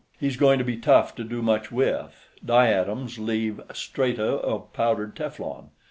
[0.19, 2.27] He's going to be tough to do much with.
[2.43, 5.69] Diatoms leave strata of powdered teflon.